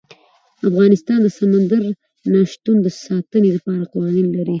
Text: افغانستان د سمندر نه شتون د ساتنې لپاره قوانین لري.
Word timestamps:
افغانستان 0.69 1.19
د 1.23 1.27
سمندر 1.39 1.83
نه 2.31 2.39
شتون 2.51 2.77
د 2.83 2.87
ساتنې 3.03 3.49
لپاره 3.55 3.89
قوانین 3.93 4.27
لري. 4.37 4.49